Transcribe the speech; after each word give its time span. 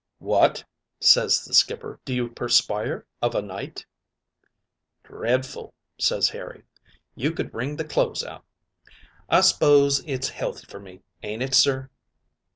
"'What?' 0.17 0.63
ses 0.99 1.45
the 1.45 1.53
skipper. 1.53 1.99
'Do 2.05 2.15
you 2.15 2.29
perspire 2.29 3.05
of 3.21 3.35
a 3.35 3.41
night?' 3.43 3.85
"'Dredful,' 5.03 5.75
ses 5.99 6.27
Harry. 6.29 6.63
'You 7.13 7.31
could 7.33 7.53
wring 7.53 7.75
the 7.75 7.85
clo'es 7.85 8.23
out. 8.23 8.43
I 9.29 9.41
s'pose 9.41 10.03
it's 10.07 10.29
healthy 10.29 10.65
for 10.65 10.79
me, 10.79 11.03
ain't 11.21 11.43
it, 11.43 11.53
sir?' 11.53 11.91